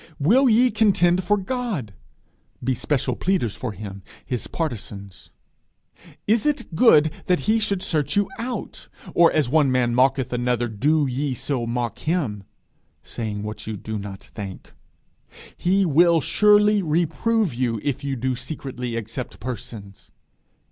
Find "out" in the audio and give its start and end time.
8.39-8.89